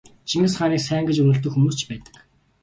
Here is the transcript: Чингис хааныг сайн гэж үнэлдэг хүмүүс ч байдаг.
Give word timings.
Чингис 0.27 0.53
хааныг 0.57 0.81
сайн 0.83 1.03
гэж 1.07 1.17
үнэлдэг 1.19 1.51
хүмүүс 1.53 1.75
ч 1.79 1.81
байдаг. 1.89 2.15